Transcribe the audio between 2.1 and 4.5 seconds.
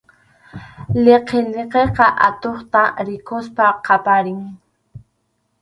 atuqta rikuspas qaparin.